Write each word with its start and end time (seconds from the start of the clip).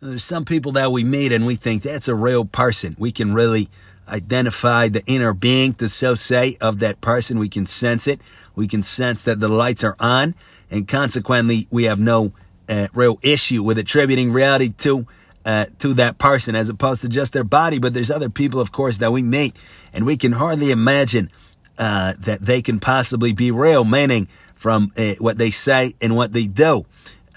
There's 0.00 0.22
some 0.22 0.44
people 0.44 0.72
that 0.72 0.92
we 0.92 1.02
meet 1.02 1.32
and 1.32 1.44
we 1.44 1.56
think 1.56 1.82
that's 1.82 2.06
a 2.06 2.14
real 2.14 2.44
person. 2.44 2.94
We 2.98 3.10
can 3.10 3.34
really 3.34 3.68
identify 4.06 4.86
the 4.88 5.02
inner 5.06 5.34
being, 5.34 5.74
to 5.74 5.88
so 5.88 6.14
say, 6.14 6.56
of 6.60 6.78
that 6.78 7.00
person. 7.00 7.40
We 7.40 7.48
can 7.48 7.66
sense 7.66 8.06
it. 8.06 8.20
We 8.54 8.68
can 8.68 8.84
sense 8.84 9.24
that 9.24 9.40
the 9.40 9.48
lights 9.48 9.82
are 9.82 9.96
on, 9.98 10.36
and 10.70 10.86
consequently, 10.86 11.66
we 11.70 11.84
have 11.84 11.98
no 11.98 12.32
uh, 12.68 12.86
real 12.94 13.18
issue 13.22 13.62
with 13.64 13.76
attributing 13.76 14.32
reality 14.32 14.72
to 14.78 15.06
uh, 15.44 15.66
to 15.80 15.94
that 15.94 16.18
person 16.18 16.54
as 16.54 16.68
opposed 16.68 17.02
to 17.02 17.08
just 17.08 17.32
their 17.32 17.44
body. 17.44 17.78
But 17.80 17.92
there's 17.92 18.10
other 18.10 18.28
people, 18.28 18.60
of 18.60 18.70
course, 18.70 18.98
that 18.98 19.10
we 19.10 19.22
meet, 19.22 19.56
and 19.92 20.06
we 20.06 20.16
can 20.16 20.32
hardly 20.32 20.70
imagine 20.70 21.30
uh, 21.76 22.14
that 22.20 22.40
they 22.40 22.62
can 22.62 22.78
possibly 22.78 23.32
be 23.32 23.50
real, 23.50 23.84
meaning 23.84 24.28
from 24.54 24.92
uh, 24.96 25.14
what 25.18 25.38
they 25.38 25.50
say 25.50 25.94
and 26.00 26.14
what 26.14 26.32
they 26.32 26.46
do. 26.46 26.84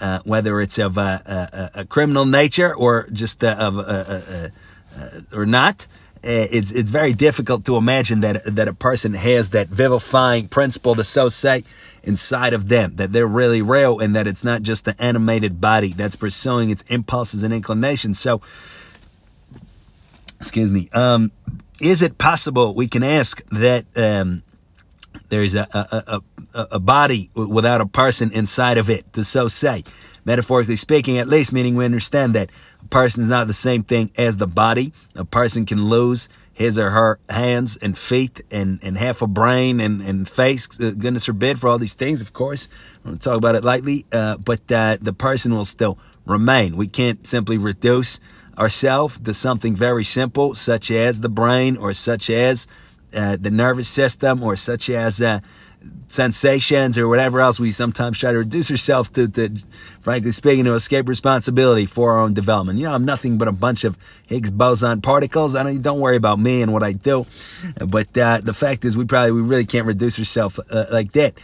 Uh, 0.02 0.18
whether 0.24 0.60
it's 0.60 0.78
of 0.78 0.98
a, 0.98 1.70
a, 1.74 1.80
a, 1.82 1.84
criminal 1.84 2.26
nature 2.26 2.74
or 2.74 3.06
just 3.12 3.44
uh, 3.44 3.54
of 3.56 3.78
a, 3.78 4.50
or 5.32 5.46
not, 5.46 5.86
it's 6.24 6.72
it's 6.72 6.90
very 6.90 7.12
difficult 7.14 7.64
to 7.66 7.76
imagine 7.76 8.20
that 8.20 8.42
that 8.56 8.66
a 8.66 8.74
person 8.74 9.14
has 9.14 9.50
that 9.50 9.68
vivifying 9.68 10.48
principle 10.48 10.96
to 10.96 11.04
so 11.04 11.28
say 11.28 11.62
inside 12.02 12.52
of 12.52 12.68
them, 12.68 12.96
that 12.96 13.12
they're 13.12 13.26
really 13.26 13.62
real 13.62 14.00
and 14.00 14.14
that 14.16 14.26
it's 14.26 14.44
not 14.44 14.62
just 14.62 14.84
the 14.84 15.00
animated 15.02 15.60
body 15.60 15.92
that's 15.92 16.16
pursuing 16.16 16.70
its 16.70 16.82
impulses 16.82 17.42
and 17.42 17.54
inclinations. 17.54 18.18
So, 18.18 18.40
excuse 20.38 20.70
me, 20.70 20.88
um, 20.92 21.30
is 21.80 22.02
it 22.02 22.18
possible 22.18 22.74
we 22.74 22.88
can 22.88 23.02
ask 23.02 23.42
that 23.50 23.84
um, 23.96 24.42
there's 25.28 25.54
a, 25.54 25.66
a, 25.72 26.20
a, 26.54 26.66
a 26.72 26.80
body 26.80 27.30
without 27.34 27.80
a 27.80 27.86
person 27.86 28.30
inside 28.32 28.78
of 28.78 28.90
it, 28.90 29.12
to 29.14 29.24
so 29.24 29.48
say? 29.48 29.84
Metaphorically 30.24 30.76
speaking, 30.76 31.18
at 31.18 31.28
least, 31.28 31.52
meaning 31.52 31.74
we 31.74 31.84
understand 31.84 32.34
that 32.34 32.50
a 32.80 32.88
person 32.88 33.22
is 33.22 33.28
not 33.28 33.46
the 33.46 33.54
same 33.54 33.82
thing 33.82 34.10
as 34.16 34.36
the 34.36 34.46
body. 34.46 34.92
A 35.16 35.24
person 35.24 35.66
can 35.66 35.86
lose 35.86 36.28
his 36.52 36.78
or 36.78 36.90
her 36.90 37.18
hands 37.28 37.76
and 37.78 37.96
feet 37.96 38.42
and, 38.50 38.78
and 38.82 38.96
half 38.96 39.22
a 39.22 39.26
brain 39.26 39.80
and, 39.80 40.00
and 40.02 40.28
face. 40.28 40.68
Uh, 40.80 40.92
goodness 40.96 41.24
forbid 41.24 41.58
for 41.58 41.68
all 41.68 41.78
these 41.78 41.94
things, 41.94 42.20
of 42.20 42.32
course. 42.32 42.68
I 43.04 43.08
don't 43.08 43.22
talk 43.22 43.36
about 43.36 43.54
it 43.54 43.64
lightly, 43.64 44.06
uh, 44.12 44.36
but 44.36 44.70
uh, 44.70 44.98
the 45.00 45.12
person 45.12 45.54
will 45.54 45.64
still 45.64 45.98
remain. 46.26 46.76
We 46.76 46.88
can't 46.88 47.26
simply 47.26 47.58
reduce 47.58 48.20
ourselves 48.58 49.18
to 49.18 49.34
something 49.34 49.74
very 49.74 50.04
simple, 50.04 50.54
such 50.54 50.90
as 50.90 51.20
the 51.20 51.28
brain 51.28 51.76
or 51.76 51.94
such 51.94 52.28
as 52.30 52.68
uh, 53.14 53.36
the 53.40 53.50
nervous 53.50 53.88
system 53.88 54.42
or 54.42 54.56
such 54.56 54.90
as 54.90 55.20
uh, 55.20 55.40
sensations 56.08 56.98
or 56.98 57.08
whatever 57.08 57.40
else 57.40 57.58
we 57.58 57.70
sometimes 57.70 58.18
try 58.18 58.32
to 58.32 58.38
reduce 58.38 58.70
ourselves 58.70 59.08
to, 59.10 59.28
to, 59.28 59.50
frankly 60.00 60.30
speaking, 60.32 60.64
to 60.64 60.74
escape 60.74 61.08
responsibility 61.08 61.86
for 61.86 62.12
our 62.12 62.20
own 62.20 62.34
development. 62.34 62.78
You 62.78 62.84
know, 62.86 62.94
I'm 62.94 63.04
nothing 63.04 63.38
but 63.38 63.48
a 63.48 63.52
bunch 63.52 63.84
of 63.84 63.96
Higgs 64.26 64.50
boson 64.50 65.00
particles. 65.00 65.56
I 65.56 65.62
don't, 65.62 65.82
don't 65.82 66.00
worry 66.00 66.16
about 66.16 66.38
me 66.38 66.62
and 66.62 66.72
what 66.72 66.82
I 66.82 66.92
do. 66.92 67.26
But, 67.86 68.16
uh, 68.16 68.40
the 68.42 68.54
fact 68.54 68.84
is 68.84 68.96
we 68.96 69.04
probably, 69.04 69.32
we 69.32 69.42
really 69.42 69.66
can't 69.66 69.86
reduce 69.86 70.18
ourselves 70.18 70.58
uh, 70.70 70.86
like 70.92 71.12
that. 71.12 71.34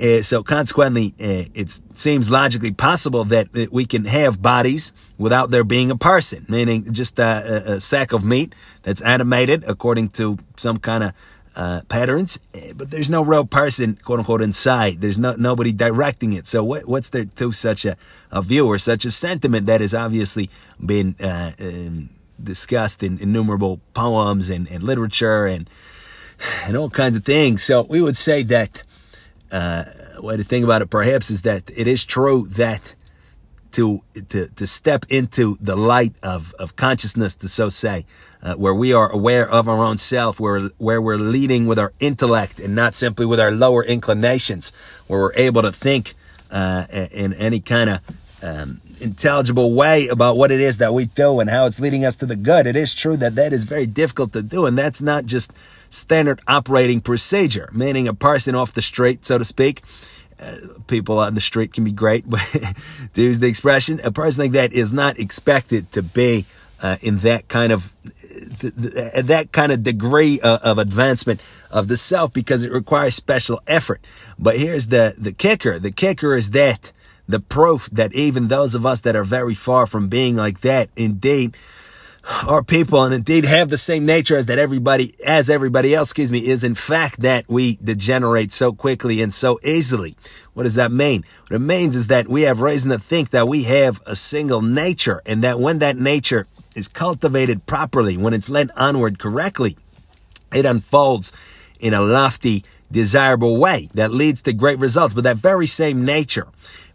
Uh, 0.00 0.22
so 0.22 0.42
consequently, 0.42 1.14
uh, 1.20 1.48
it 1.54 1.80
seems 1.94 2.30
logically 2.30 2.72
possible 2.72 3.24
that 3.24 3.48
uh, 3.54 3.66
we 3.72 3.84
can 3.84 4.04
have 4.04 4.40
bodies 4.40 4.92
without 5.18 5.50
there 5.50 5.64
being 5.64 5.90
a 5.90 5.96
person, 5.96 6.44
meaning 6.48 6.92
just 6.92 7.18
a, 7.18 7.74
a 7.74 7.80
sack 7.80 8.12
of 8.12 8.24
meat 8.24 8.54
that's 8.82 9.00
animated 9.02 9.64
according 9.66 10.08
to 10.08 10.38
some 10.56 10.78
kind 10.78 11.04
of 11.04 11.12
uh, 11.58 11.80
patterns, 11.88 12.38
eh, 12.54 12.72
but 12.76 12.90
there's 12.90 13.10
no 13.10 13.22
real 13.22 13.44
person, 13.44 13.96
quote 13.96 14.20
unquote, 14.20 14.40
inside. 14.40 15.00
There's 15.00 15.18
no 15.18 15.34
nobody 15.34 15.72
directing 15.72 16.32
it. 16.32 16.46
So 16.46 16.62
what, 16.62 16.86
what's 16.86 17.10
there 17.10 17.24
to 17.24 17.52
such 17.52 17.84
a, 17.84 17.96
a 18.30 18.42
view 18.42 18.66
or 18.66 18.78
such 18.78 19.04
a 19.04 19.10
sentiment 19.10 19.66
that 19.66 19.80
has 19.80 19.92
obviously 19.92 20.50
been 20.84 21.16
uh, 21.20 21.52
um, 21.60 22.10
discussed 22.42 23.02
in 23.02 23.18
innumerable 23.18 23.80
poems 23.92 24.48
and, 24.50 24.68
and 24.68 24.84
literature 24.84 25.46
and 25.46 25.68
and 26.64 26.76
all 26.76 26.90
kinds 26.90 27.16
of 27.16 27.24
things. 27.24 27.64
So 27.64 27.82
we 27.82 28.00
would 28.00 28.16
say 28.16 28.44
that 28.44 28.84
uh, 29.52 29.84
way 30.18 30.36
to 30.36 30.44
think 30.44 30.64
about 30.64 30.82
it 30.82 30.90
perhaps 30.90 31.30
is 31.30 31.42
that 31.42 31.70
it 31.76 31.86
is 31.86 32.04
true 32.04 32.46
that 32.48 32.94
to 33.72 34.02
to 34.28 34.48
to 34.48 34.66
step 34.66 35.04
into 35.08 35.56
the 35.60 35.76
light 35.76 36.14
of 36.22 36.54
of 36.58 36.76
consciousness, 36.76 37.36
to 37.36 37.48
so 37.48 37.68
say, 37.68 38.06
uh, 38.42 38.54
where 38.54 38.74
we 38.74 38.92
are 38.92 39.10
aware 39.10 39.48
of 39.48 39.68
our 39.68 39.78
own 39.78 39.96
self, 39.96 40.40
where 40.40 40.68
where 40.78 41.00
we're 41.00 41.16
leading 41.16 41.66
with 41.66 41.78
our 41.78 41.92
intellect 42.00 42.60
and 42.60 42.74
not 42.74 42.94
simply 42.94 43.26
with 43.26 43.40
our 43.40 43.50
lower 43.50 43.84
inclinations, 43.84 44.72
where 45.06 45.20
we're 45.20 45.34
able 45.34 45.62
to 45.62 45.72
think 45.72 46.14
uh, 46.50 46.86
in 47.12 47.34
any 47.34 47.60
kind 47.60 47.90
of 47.90 48.00
um, 48.42 48.80
intelligible 49.00 49.74
way 49.74 50.08
about 50.08 50.36
what 50.36 50.50
it 50.50 50.60
is 50.60 50.78
that 50.78 50.94
we 50.94 51.06
do 51.06 51.40
and 51.40 51.48
how 51.50 51.66
it's 51.66 51.80
leading 51.80 52.04
us 52.04 52.16
to 52.16 52.26
the 52.26 52.36
good. 52.36 52.66
It 52.66 52.76
is 52.76 52.94
true 52.94 53.16
that 53.16 53.34
that 53.34 53.52
is 53.52 53.64
very 53.64 53.86
difficult 53.86 54.32
to 54.32 54.42
do, 54.42 54.66
and 54.66 54.76
that's 54.76 55.00
not 55.00 55.26
just 55.26 55.52
standard 55.90 56.40
operating 56.46 57.00
procedure, 57.00 57.70
meaning 57.72 58.08
a 58.08 58.14
person 58.14 58.54
off 58.54 58.72
the 58.72 58.82
street, 58.82 59.24
so 59.24 59.38
to 59.38 59.44
speak 59.44 59.82
uh, 60.40 60.56
people 60.86 61.18
on 61.18 61.34
the 61.34 61.40
street 61.40 61.72
can 61.72 61.84
be 61.84 61.92
great, 61.92 62.28
but 62.28 62.40
to 63.14 63.22
use 63.22 63.40
the 63.40 63.48
expression, 63.48 64.00
a 64.04 64.12
person 64.12 64.44
like 64.44 64.52
that 64.52 64.72
is 64.72 64.92
not 64.92 65.18
expected 65.18 65.90
to 65.92 66.02
be 66.02 66.46
uh, 66.80 66.96
in 67.02 67.18
that 67.18 67.48
kind 67.48 67.72
of 67.72 67.92
th- 68.60 68.74
th- 68.74 69.24
that 69.24 69.50
kind 69.50 69.72
of 69.72 69.82
degree 69.82 70.38
of, 70.40 70.62
of, 70.62 70.78
advancement 70.78 71.40
of 71.72 71.88
the 71.88 71.96
self 71.96 72.32
because 72.32 72.62
it 72.62 72.70
requires 72.70 73.16
special 73.16 73.60
effort. 73.66 74.00
But 74.38 74.58
here's 74.58 74.86
the 74.86 75.14
the 75.18 75.32
kicker: 75.32 75.80
the 75.80 75.90
kicker 75.90 76.36
is 76.36 76.50
that 76.50 76.92
the 77.28 77.40
proof 77.40 77.88
that 77.90 78.14
even 78.14 78.48
those 78.48 78.74
of 78.74 78.86
us 78.86 79.02
that 79.02 79.14
are 79.14 79.24
very 79.24 79.54
far 79.54 79.86
from 79.86 80.08
being 80.08 80.34
like 80.34 80.62
that, 80.62 80.88
indeed, 80.96 81.56
are 82.46 82.62
people 82.62 83.04
and 83.04 83.14
indeed 83.14 83.44
have 83.44 83.68
the 83.68 83.78
same 83.78 84.04
nature 84.04 84.36
as 84.36 84.46
that 84.46 84.58
everybody 84.58 85.14
as 85.24 85.48
everybody 85.48 85.94
else 85.94 86.08
excuse 86.08 86.30
me 86.30 86.46
is 86.46 86.62
in 86.62 86.74
fact 86.74 87.20
that 87.20 87.44
we 87.48 87.78
degenerate 87.82 88.52
so 88.52 88.72
quickly 88.72 89.22
and 89.22 89.32
so 89.32 89.58
easily. 89.62 90.16
What 90.52 90.64
does 90.64 90.74
that 90.74 90.92
mean? 90.92 91.24
What 91.46 91.56
it 91.56 91.60
means 91.60 91.96
is 91.96 92.08
that 92.08 92.28
we 92.28 92.42
have 92.42 92.60
reason 92.60 92.90
to 92.90 92.98
think 92.98 93.30
that 93.30 93.48
we 93.48 93.62
have 93.64 94.00
a 94.04 94.14
single 94.14 94.60
nature 94.60 95.22
and 95.24 95.42
that 95.42 95.60
when 95.60 95.78
that 95.78 95.96
nature 95.96 96.46
is 96.76 96.88
cultivated 96.88 97.64
properly 97.66 98.16
when 98.16 98.34
it's 98.34 98.50
led 98.50 98.70
onward 98.76 99.18
correctly 99.18 99.76
it 100.52 100.66
unfolds 100.66 101.32
in 101.80 101.94
a 101.94 102.02
lofty 102.02 102.64
desirable 102.90 103.58
way 103.58 103.88
that 103.94 104.10
leads 104.10 104.42
to 104.42 104.52
great 104.52 104.78
results 104.78 105.12
but 105.12 105.24
that 105.24 105.36
very 105.36 105.66
same 105.66 106.04
nature 106.04 106.46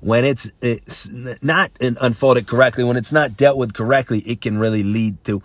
when 0.04 0.26
it's, 0.26 0.52
it's 0.62 1.12
not 1.42 1.72
unfolded 1.80 2.46
correctly, 2.46 2.84
when 2.84 2.98
it's 2.98 3.14
not 3.14 3.38
dealt 3.38 3.58
with 3.58 3.74
correctly, 3.74 4.20
it 4.20 4.42
can 4.42 4.58
really 4.58 4.84
lead 4.84 5.24
to, 5.24 5.42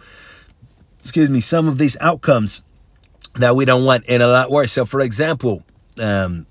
excuse 0.98 1.30
me, 1.30 1.40
some 1.40 1.68
of 1.68 1.78
these 1.78 1.96
outcomes 2.00 2.64
that 3.36 3.54
we 3.54 3.64
don't 3.64 3.84
want 3.84 4.04
and 4.08 4.20
a 4.20 4.26
lot 4.26 4.50
worse. 4.50 4.72
So, 4.72 4.84
for 4.84 5.00
example, 5.00 5.62
um, 6.00 6.44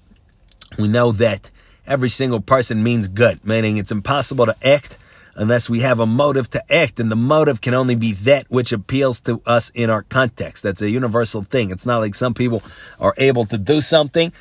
we 0.80 0.88
know 0.88 1.12
that 1.14 1.52
every 1.86 2.08
single 2.08 2.40
person 2.40 2.82
means 2.82 3.10
good, 3.10 3.46
meaning 3.46 3.76
it's 3.76 3.92
impossible 3.92 4.46
to 4.46 4.56
act 4.66 4.98
unless 5.38 5.70
we 5.70 5.80
have 5.82 6.00
a 6.00 6.06
motive 6.06 6.50
to 6.52 6.74
act. 6.74 7.00
And 7.00 7.12
the 7.12 7.16
motive 7.16 7.62
can 7.62 7.74
only 7.74 7.96
be 7.96 8.14
that 8.14 8.46
which 8.50 8.72
appeals 8.72 9.20
to 9.22 9.42
us 9.46 9.70
in 9.70 9.90
our 9.90 10.04
context. 10.04 10.64
That's 10.64 10.82
a 10.82 10.90
universal 10.90 11.44
thing. 11.44 11.72
It's 11.72 11.86
not 11.86 12.00
like 12.00 12.16
some 12.16 12.34
people 12.34 12.62
are 13.00 13.14
able 13.18 13.46
to 13.46 13.58
do 13.58 13.82
something 13.82 14.32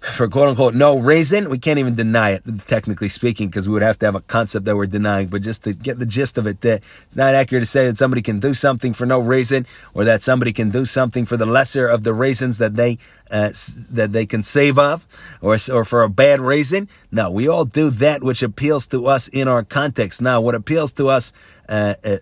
for 0.00 0.28
quote 0.28 0.48
unquote 0.48 0.74
no 0.74 0.98
reason. 0.98 1.50
We 1.50 1.58
can't 1.58 1.78
even 1.78 1.94
deny 1.94 2.30
it, 2.30 2.42
technically 2.66 3.08
speaking, 3.08 3.48
because 3.48 3.68
we 3.68 3.74
would 3.74 3.82
have 3.82 3.98
to 3.98 4.06
have 4.06 4.14
a 4.14 4.20
concept 4.20 4.64
that 4.64 4.76
we're 4.76 4.86
denying. 4.86 5.28
But 5.28 5.42
just 5.42 5.64
to 5.64 5.74
get 5.74 5.98
the 5.98 6.06
gist 6.06 6.38
of 6.38 6.46
it, 6.46 6.62
that 6.62 6.82
it's 7.06 7.16
not 7.16 7.34
accurate 7.34 7.62
to 7.62 7.66
say 7.66 7.86
that 7.86 7.98
somebody 7.98 8.22
can 8.22 8.40
do 8.40 8.54
something 8.54 8.94
for 8.94 9.06
no 9.06 9.20
reason 9.20 9.66
or 9.94 10.04
that 10.04 10.22
somebody 10.22 10.52
can 10.52 10.70
do 10.70 10.84
something 10.84 11.26
for 11.26 11.36
the 11.36 11.46
lesser 11.46 11.86
of 11.86 12.02
the 12.02 12.14
reasons 12.14 12.58
that 12.58 12.76
they 12.76 12.98
uh, 13.30 13.50
that 13.90 14.12
they 14.12 14.26
can 14.26 14.42
save 14.42 14.78
of 14.78 15.06
or, 15.40 15.56
or 15.72 15.84
for 15.84 16.02
a 16.02 16.08
bad 16.08 16.40
reason. 16.40 16.88
No, 17.10 17.30
we 17.30 17.48
all 17.48 17.64
do 17.64 17.90
that 17.90 18.22
which 18.22 18.42
appeals 18.42 18.86
to 18.88 19.06
us 19.06 19.28
in 19.28 19.48
our 19.48 19.64
context. 19.64 20.20
Now, 20.20 20.40
what 20.40 20.54
appeals 20.54 20.92
to 20.94 21.08
us 21.08 21.32
uh, 21.68 21.94
uh, 22.04 22.16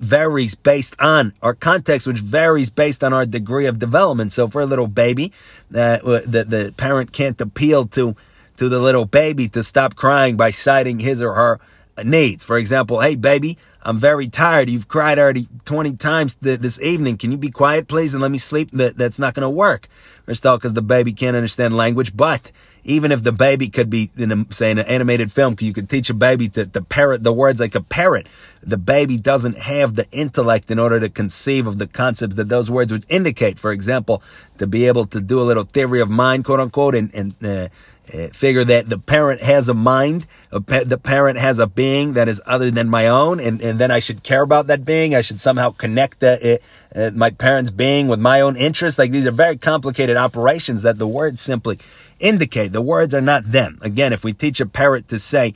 varies 0.00 0.54
based 0.54 0.94
on 1.00 1.32
our 1.42 1.54
context, 1.54 2.06
which 2.06 2.20
varies 2.20 2.70
based 2.70 3.02
on 3.02 3.12
our 3.12 3.26
degree 3.26 3.66
of 3.66 3.78
development. 3.78 4.32
So 4.32 4.48
for 4.48 4.62
a 4.62 4.66
little 4.66 4.86
baby, 4.86 5.32
uh, 5.74 5.98
the, 5.98 6.44
the 6.48 6.74
parent 6.76 7.12
can't 7.12 7.40
appeal 7.40 7.86
to, 7.88 8.14
to 8.56 8.68
the 8.68 8.78
little 8.78 9.04
baby 9.04 9.48
to 9.48 9.62
stop 9.62 9.96
crying 9.96 10.36
by 10.36 10.50
citing 10.50 11.00
his 11.00 11.22
or 11.22 11.34
her 11.34 11.60
needs. 12.04 12.44
For 12.44 12.56
example, 12.58 13.00
hey 13.00 13.14
baby, 13.14 13.58
I'm 13.84 13.98
very 13.98 14.28
tired. 14.28 14.70
You've 14.70 14.88
cried 14.88 15.18
already 15.18 15.46
20 15.64 15.96
times 15.96 16.36
th- 16.36 16.60
this 16.60 16.80
evening. 16.80 17.18
Can 17.18 17.30
you 17.30 17.36
be 17.36 17.50
quiet, 17.50 17.86
please, 17.86 18.14
and 18.14 18.22
let 18.22 18.30
me 18.30 18.38
sleep? 18.38 18.70
That, 18.72 18.96
that's 18.96 19.18
not 19.18 19.34
going 19.34 19.42
to 19.42 19.50
work. 19.50 19.88
Because 20.26 20.72
the 20.72 20.82
baby 20.82 21.12
can't 21.12 21.36
understand 21.36 21.76
language, 21.76 22.16
but 22.16 22.50
even 22.84 23.12
if 23.12 23.22
the 23.22 23.32
baby 23.32 23.68
could 23.68 23.90
be 23.90 24.10
in 24.16 24.30
a, 24.30 24.54
say 24.54 24.70
in 24.70 24.78
an 24.78 24.86
animated 24.86 25.32
film, 25.32 25.56
you 25.60 25.72
could 25.72 25.88
teach 25.88 26.10
a 26.10 26.14
baby 26.14 26.48
to, 26.50 26.66
to 26.66 26.82
parrot 26.82 27.22
the 27.22 27.32
words 27.32 27.60
like 27.60 27.74
a 27.74 27.80
parrot. 27.80 28.28
The 28.62 28.78
baby 28.78 29.16
doesn't 29.16 29.58
have 29.58 29.94
the 29.94 30.08
intellect 30.10 30.70
in 30.70 30.78
order 30.78 31.00
to 31.00 31.08
conceive 31.08 31.66
of 31.66 31.78
the 31.78 31.86
concepts 31.86 32.36
that 32.36 32.48
those 32.48 32.70
words 32.70 32.92
would 32.92 33.06
indicate. 33.08 33.58
For 33.58 33.72
example, 33.72 34.22
to 34.58 34.66
be 34.66 34.86
able 34.86 35.06
to 35.06 35.20
do 35.20 35.40
a 35.40 35.44
little 35.44 35.64
theory 35.64 36.00
of 36.00 36.10
mind, 36.10 36.44
quote 36.44 36.60
unquote, 36.60 36.94
and, 36.94 37.14
and 37.14 37.34
uh, 37.44 37.68
uh, 38.12 38.28
figure 38.28 38.64
that 38.64 38.88
the 38.90 38.98
parent 38.98 39.40
has 39.40 39.68
a 39.68 39.74
mind, 39.74 40.26
a 40.52 40.60
pa- 40.60 40.84
the 40.84 40.98
parent 40.98 41.38
has 41.38 41.58
a 41.58 41.66
being 41.66 42.12
that 42.12 42.28
is 42.28 42.40
other 42.44 42.70
than 42.70 42.88
my 42.88 43.08
own, 43.08 43.40
and, 43.40 43.62
and 43.62 43.78
then 43.78 43.90
I 43.90 43.98
should 43.98 44.22
care 44.22 44.42
about 44.42 44.66
that 44.66 44.84
being. 44.84 45.14
I 45.14 45.22
should 45.22 45.40
somehow 45.40 45.70
connect 45.70 46.20
the, 46.20 46.60
uh, 46.94 46.98
uh, 46.98 47.10
my 47.14 47.30
parents' 47.30 47.70
being 47.70 48.08
with 48.08 48.20
my 48.20 48.42
own 48.42 48.56
interests. 48.56 48.98
Like 48.98 49.10
these 49.10 49.26
are 49.26 49.30
very 49.30 49.56
complicated 49.56 50.18
operations 50.18 50.82
that 50.82 50.98
the 50.98 51.08
words 51.08 51.40
simply 51.40 51.78
indicate. 52.18 52.72
The 52.72 52.82
words 52.82 53.14
are 53.14 53.20
not 53.20 53.44
them. 53.44 53.78
Again, 53.82 54.12
if 54.12 54.24
we 54.24 54.32
teach 54.32 54.60
a 54.60 54.66
parrot 54.66 55.08
to 55.08 55.18
say, 55.18 55.54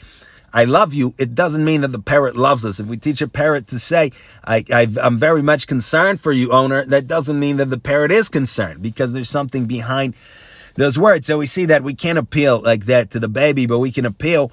I 0.52 0.64
love 0.64 0.94
you, 0.94 1.14
it 1.18 1.34
doesn't 1.34 1.64
mean 1.64 1.82
that 1.82 1.88
the 1.88 1.98
parrot 1.98 2.36
loves 2.36 2.64
us. 2.64 2.80
If 2.80 2.86
we 2.86 2.96
teach 2.96 3.20
a 3.20 3.28
parrot 3.28 3.66
to 3.68 3.78
say, 3.78 4.12
I, 4.44 4.64
I'm 5.02 5.18
very 5.18 5.42
much 5.42 5.66
concerned 5.66 6.20
for 6.20 6.32
you, 6.32 6.52
owner, 6.52 6.84
that 6.86 7.06
doesn't 7.06 7.38
mean 7.38 7.58
that 7.58 7.66
the 7.66 7.78
parrot 7.78 8.10
is 8.10 8.28
concerned 8.28 8.82
because 8.82 9.12
there's 9.12 9.28
something 9.28 9.66
behind 9.66 10.14
those 10.74 10.98
words. 10.98 11.26
So 11.26 11.38
we 11.38 11.46
see 11.46 11.66
that 11.66 11.82
we 11.82 11.94
can't 11.94 12.18
appeal 12.18 12.60
like 12.60 12.86
that 12.86 13.10
to 13.10 13.20
the 13.20 13.28
baby, 13.28 13.66
but 13.66 13.78
we 13.78 13.92
can 13.92 14.06
appeal 14.06 14.50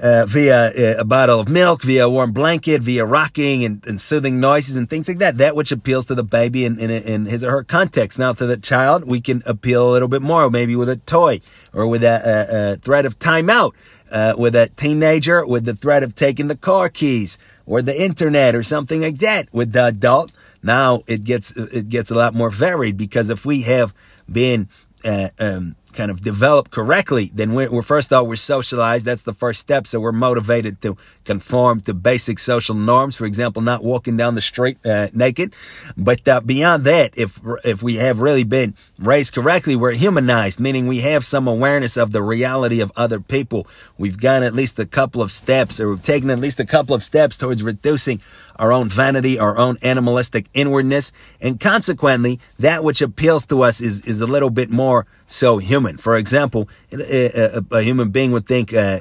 uh, 0.00 0.26
via 0.26 0.68
uh, 0.68 1.00
a 1.00 1.04
bottle 1.04 1.40
of 1.40 1.48
milk, 1.48 1.82
via 1.82 2.06
a 2.06 2.10
warm 2.10 2.32
blanket, 2.32 2.82
via 2.82 3.04
rocking 3.04 3.64
and, 3.64 3.86
and, 3.86 4.00
soothing 4.00 4.40
noises 4.40 4.76
and 4.76 4.88
things 4.88 5.08
like 5.08 5.18
that. 5.18 5.38
That 5.38 5.56
which 5.56 5.72
appeals 5.72 6.06
to 6.06 6.14
the 6.14 6.24
baby 6.24 6.64
in, 6.64 6.78
in, 6.78 6.90
in, 6.90 7.26
his 7.26 7.44
or 7.44 7.50
her 7.50 7.64
context. 7.64 8.18
Now, 8.18 8.32
to 8.32 8.46
the 8.46 8.56
child, 8.56 9.10
we 9.10 9.20
can 9.20 9.42
appeal 9.46 9.88
a 9.88 9.92
little 9.92 10.08
bit 10.08 10.22
more, 10.22 10.50
maybe 10.50 10.76
with 10.76 10.88
a 10.88 10.96
toy 10.96 11.40
or 11.72 11.86
with 11.86 12.04
a, 12.04 12.06
a, 12.08 12.72
a 12.72 12.76
threat 12.76 13.06
of 13.06 13.18
timeout. 13.18 13.72
Uh, 14.10 14.34
with 14.36 14.54
a 14.54 14.68
teenager, 14.76 15.46
with 15.46 15.64
the 15.64 15.74
threat 15.74 16.02
of 16.02 16.14
taking 16.14 16.46
the 16.46 16.54
car 16.54 16.90
keys 16.90 17.38
or 17.64 17.80
the 17.80 17.98
internet 17.98 18.54
or 18.54 18.62
something 18.62 19.00
like 19.00 19.16
that. 19.16 19.48
With 19.54 19.72
the 19.72 19.86
adult, 19.86 20.32
now 20.62 21.00
it 21.06 21.24
gets 21.24 21.56
it 21.56 21.88
gets 21.88 22.10
a 22.10 22.14
lot 22.14 22.34
more 22.34 22.50
varied 22.50 22.98
because 22.98 23.30
if 23.30 23.46
we 23.46 23.62
have 23.62 23.94
been 24.30 24.68
uh, 25.02 25.28
um, 25.38 25.76
kind 25.92 26.10
of 26.10 26.22
develop 26.22 26.70
correctly, 26.70 27.30
then 27.34 27.54
we're, 27.54 27.70
we're, 27.70 27.82
first 27.82 28.12
off 28.12 28.26
we're 28.26 28.36
socialized. 28.36 29.06
That's 29.06 29.22
the 29.22 29.34
first 29.34 29.60
step. 29.60 29.86
So 29.86 30.00
we're 30.00 30.12
motivated 30.12 30.80
to 30.82 30.96
conform 31.24 31.80
to 31.82 31.94
basic 31.94 32.38
social 32.38 32.74
norms. 32.74 33.16
For 33.16 33.26
example, 33.26 33.62
not 33.62 33.84
walking 33.84 34.16
down 34.16 34.34
the 34.34 34.40
street 34.40 34.78
uh, 34.84 35.08
naked. 35.12 35.54
But 35.96 36.26
uh, 36.26 36.40
beyond 36.40 36.84
that, 36.84 37.16
if 37.18 37.40
if 37.64 37.82
we 37.82 37.96
have 37.96 38.20
really 38.20 38.44
been 38.44 38.74
raised 38.98 39.34
correctly, 39.34 39.76
we're 39.76 39.92
humanized, 39.92 40.60
meaning 40.60 40.86
we 40.86 41.00
have 41.00 41.24
some 41.24 41.46
awareness 41.48 41.96
of 41.96 42.12
the 42.12 42.22
reality 42.22 42.80
of 42.80 42.92
other 42.96 43.20
people. 43.20 43.66
We've 43.98 44.18
gone 44.18 44.42
at 44.42 44.54
least 44.54 44.78
a 44.78 44.86
couple 44.86 45.22
of 45.22 45.30
steps, 45.30 45.80
or 45.80 45.90
we've 45.90 46.02
taken 46.02 46.30
at 46.30 46.38
least 46.38 46.60
a 46.60 46.66
couple 46.66 46.94
of 46.94 47.04
steps 47.04 47.36
towards 47.36 47.62
reducing 47.62 48.20
our 48.56 48.72
own 48.72 48.88
vanity, 48.88 49.38
our 49.38 49.58
own 49.58 49.76
animalistic 49.82 50.46
inwardness, 50.54 51.12
and 51.40 51.58
consequently, 51.58 52.38
that 52.58 52.84
which 52.84 53.02
appeals 53.02 53.44
to 53.46 53.62
us 53.62 53.80
is 53.80 54.06
is 54.06 54.20
a 54.20 54.26
little 54.26 54.50
bit 54.50 54.70
more 54.70 55.06
so 55.32 55.58
human. 55.58 55.98
For 55.98 56.16
example, 56.16 56.68
a, 56.92 57.58
a, 57.58 57.78
a 57.78 57.82
human 57.82 58.10
being 58.10 58.32
would 58.32 58.46
think 58.46 58.74
uh, 58.74 59.00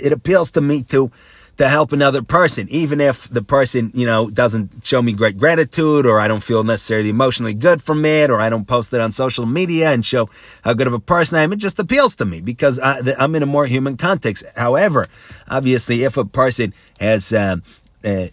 it 0.00 0.12
appeals 0.12 0.50
to 0.52 0.60
me 0.60 0.82
to 0.84 1.10
to 1.58 1.68
help 1.68 1.92
another 1.92 2.22
person, 2.22 2.66
even 2.70 3.00
if 3.00 3.28
the 3.28 3.42
person, 3.42 3.90
you 3.94 4.06
know, 4.06 4.30
doesn't 4.30 4.84
show 4.84 5.02
me 5.02 5.12
great 5.12 5.36
gratitude 5.36 6.06
or 6.06 6.18
I 6.18 6.26
don't 6.26 6.42
feel 6.42 6.64
necessarily 6.64 7.10
emotionally 7.10 7.54
good 7.54 7.82
from 7.82 8.04
it 8.04 8.30
or 8.30 8.40
I 8.40 8.48
don't 8.48 8.66
post 8.66 8.92
it 8.92 9.00
on 9.00 9.12
social 9.12 9.44
media 9.44 9.92
and 9.92 10.04
show 10.04 10.30
how 10.64 10.72
good 10.72 10.86
of 10.86 10.92
a 10.94 10.98
person 10.98 11.36
I 11.36 11.42
am. 11.42 11.52
It 11.52 11.56
just 11.56 11.78
appeals 11.78 12.16
to 12.16 12.24
me 12.24 12.40
because 12.40 12.78
I, 12.78 13.00
am 13.18 13.34
in 13.34 13.42
a 13.42 13.46
more 13.46 13.66
human 13.66 13.96
context. 13.96 14.44
However, 14.56 15.08
obviously, 15.48 16.04
if 16.04 16.16
a 16.16 16.24
person 16.24 16.72
has, 16.98 17.32
um, 17.34 17.62
uh, 18.04 18.26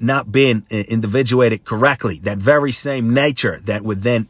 not 0.00 0.30
been 0.30 0.64
uh, 0.70 0.76
individuated 0.76 1.64
correctly, 1.64 2.18
that 2.24 2.36
very 2.36 2.72
same 2.72 3.14
nature 3.14 3.58
that 3.64 3.82
would 3.82 4.02
then 4.02 4.28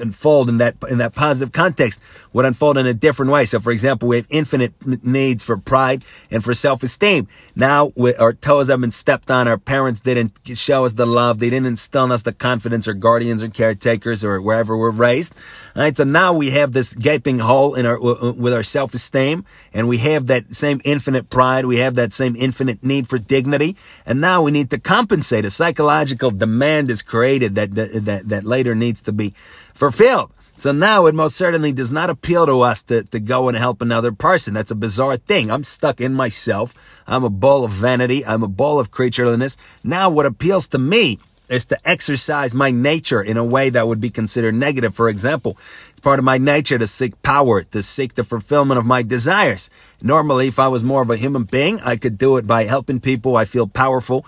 unfold 0.00 0.48
in 0.48 0.58
that 0.58 0.76
in 0.90 0.98
that 0.98 1.14
positive 1.14 1.52
context 1.52 2.00
would 2.32 2.44
unfold 2.44 2.78
in 2.78 2.86
a 2.86 2.94
different 2.94 3.32
way. 3.32 3.44
So, 3.44 3.60
for 3.60 3.72
example, 3.72 4.08
we 4.08 4.16
have 4.16 4.26
infinite 4.30 4.72
needs 5.04 5.44
for 5.44 5.56
pride 5.56 6.04
and 6.30 6.42
for 6.42 6.54
self-esteem. 6.54 7.28
Now, 7.54 7.92
we, 7.96 8.14
our 8.16 8.32
toes 8.32 8.68
have 8.68 8.80
been 8.80 8.90
stepped 8.90 9.30
on. 9.30 9.48
Our 9.48 9.58
parents 9.58 10.00
didn't 10.00 10.32
show 10.54 10.84
us 10.84 10.94
the 10.94 11.06
love. 11.06 11.38
They 11.38 11.50
didn't 11.50 11.66
instill 11.66 12.04
in 12.04 12.12
us 12.12 12.22
the 12.22 12.32
confidence, 12.32 12.88
or 12.88 12.94
guardians, 12.94 13.42
or 13.42 13.48
caretakers, 13.48 14.24
or 14.24 14.40
wherever 14.40 14.76
we're 14.76 14.90
raised. 14.90 15.34
All 15.76 15.82
right. 15.82 15.96
So 15.96 16.04
now 16.04 16.32
we 16.32 16.50
have 16.50 16.72
this 16.72 16.94
gaping 16.94 17.38
hole 17.38 17.74
in 17.74 17.86
our 17.86 18.00
with 18.00 18.52
our 18.52 18.62
self-esteem, 18.62 19.44
and 19.72 19.88
we 19.88 19.98
have 19.98 20.26
that 20.28 20.54
same 20.54 20.80
infinite 20.84 21.30
pride. 21.30 21.66
We 21.66 21.78
have 21.78 21.94
that 21.96 22.12
same 22.12 22.36
infinite 22.36 22.82
need 22.82 23.08
for 23.08 23.18
dignity, 23.18 23.76
and 24.06 24.20
now 24.20 24.42
we 24.42 24.50
need 24.50 24.70
to 24.70 24.78
compensate. 24.78 25.44
A 25.44 25.50
psychological 25.50 26.30
demand 26.30 26.90
is 26.90 27.02
created 27.02 27.54
that 27.56 27.74
that 27.74 28.22
that 28.26 28.44
later 28.44 28.74
needs 28.74 29.02
to 29.02 29.12
be 29.12 29.34
fulfilled. 29.74 30.32
So 30.58 30.70
now 30.70 31.06
it 31.06 31.14
most 31.14 31.36
certainly 31.36 31.72
does 31.72 31.90
not 31.90 32.08
appeal 32.08 32.46
to 32.46 32.60
us 32.60 32.84
to, 32.84 33.02
to 33.04 33.18
go 33.18 33.48
and 33.48 33.56
help 33.56 33.82
another 33.82 34.12
person. 34.12 34.54
That's 34.54 34.70
a 34.70 34.76
bizarre 34.76 35.16
thing. 35.16 35.50
I'm 35.50 35.64
stuck 35.64 36.00
in 36.00 36.14
myself. 36.14 37.02
I'm 37.06 37.24
a 37.24 37.30
ball 37.30 37.64
of 37.64 37.72
vanity. 37.72 38.24
I'm 38.24 38.44
a 38.44 38.48
ball 38.48 38.78
of 38.78 38.90
creatureliness. 38.90 39.56
Now 39.82 40.08
what 40.08 40.26
appeals 40.26 40.68
to 40.68 40.78
me 40.78 41.18
is 41.48 41.66
to 41.66 41.78
exercise 41.84 42.54
my 42.54 42.70
nature 42.70 43.20
in 43.20 43.36
a 43.36 43.44
way 43.44 43.70
that 43.70 43.86
would 43.88 44.00
be 44.00 44.10
considered 44.10 44.54
negative. 44.54 44.94
For 44.94 45.08
example, 45.08 45.58
part 46.02 46.18
of 46.18 46.24
my 46.24 46.38
nature 46.38 46.78
to 46.78 46.86
seek 46.86 47.20
power, 47.22 47.62
to 47.62 47.82
seek 47.82 48.14
the 48.14 48.24
fulfillment 48.24 48.78
of 48.78 48.84
my 48.84 49.02
desires. 49.02 49.70
Normally, 50.02 50.48
if 50.48 50.58
I 50.58 50.68
was 50.68 50.82
more 50.82 51.02
of 51.02 51.10
a 51.10 51.16
human 51.16 51.44
being, 51.44 51.80
I 51.80 51.96
could 51.96 52.18
do 52.18 52.36
it 52.36 52.46
by 52.46 52.64
helping 52.64 53.00
people. 53.00 53.36
I 53.36 53.44
feel 53.44 53.66
powerful 53.66 54.26